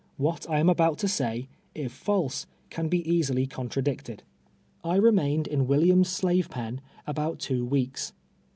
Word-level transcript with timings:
What 0.17 0.49
I 0.49 0.57
am 0.57 0.67
about 0.67 0.97
to 0.97 1.07
say, 1.07 1.47
if 1.75 1.91
false, 1.91 2.47
can 2.71 2.89
he 2.91 3.03
easily 3.03 3.45
con 3.45 3.69
tradicted. 3.69 4.21
I 4.83 4.95
remained 4.95 5.45
in 5.45 5.67
AVilliams' 5.67 6.07
slave 6.07 6.49
pen 6.49 6.81
about 7.05 7.37
two 7.37 7.63
weeks. 7.63 8.11